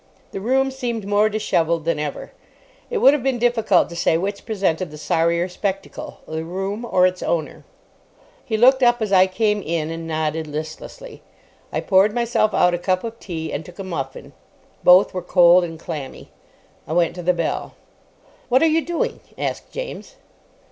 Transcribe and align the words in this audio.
The 0.31 0.41
room 0.41 0.71
seemed 0.71 1.05
more 1.05 1.29
dishevelled 1.29 1.85
than 1.85 1.99
ever. 1.99 2.31
It 2.89 2.97
would 2.97 3.13
have 3.13 3.21
been 3.21 3.37
difficult 3.37 3.87
to 3.89 3.95
say 3.95 4.17
which 4.17 4.47
presented 4.47 4.89
the 4.89 4.97
sorrier 4.97 5.47
spectacle, 5.47 6.21
the 6.27 6.43
room 6.43 6.87
or 6.89 7.05
its 7.05 7.21
owner. 7.21 7.65
He 8.43 8.57
looked 8.57 8.81
up 8.81 9.03
as 9.03 9.11
I 9.13 9.27
came 9.27 9.61
in, 9.61 9.91
and 9.91 10.07
nodded 10.07 10.47
listlessly. 10.47 11.21
I 11.71 11.81
poured 11.81 12.15
myself 12.15 12.51
out 12.51 12.73
a 12.73 12.79
cup 12.79 13.03
of 13.03 13.19
tea, 13.19 13.53
and 13.53 13.63
took 13.63 13.77
a 13.77 13.83
muffin. 13.83 14.33
Both 14.83 15.13
were 15.13 15.21
cold 15.21 15.63
and 15.63 15.77
clammy. 15.79 16.31
I 16.87 16.93
went 16.93 17.13
to 17.13 17.21
the 17.21 17.31
bell. 17.31 17.75
"What 18.49 18.63
are 18.63 18.65
you 18.65 18.83
doing?" 18.83 19.19
asked 19.37 19.71
James. 19.71 20.15